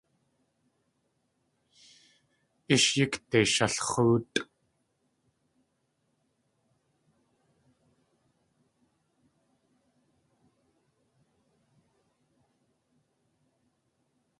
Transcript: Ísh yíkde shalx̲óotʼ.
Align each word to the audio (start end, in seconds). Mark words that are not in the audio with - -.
Ísh 2.75 2.89
yíkde 2.97 3.39
shalx̲óotʼ. 3.53 4.39